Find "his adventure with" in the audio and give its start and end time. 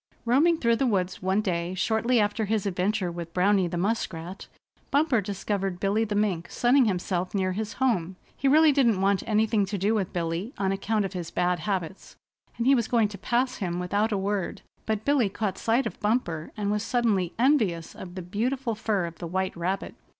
2.45-3.35